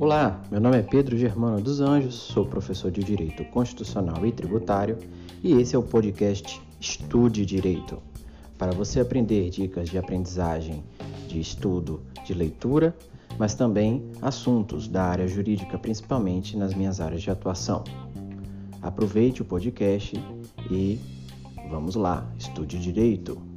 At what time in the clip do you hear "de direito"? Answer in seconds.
2.90-3.44